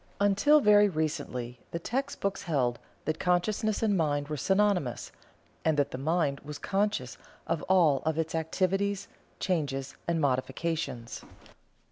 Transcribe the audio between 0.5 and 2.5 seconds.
very recently the text books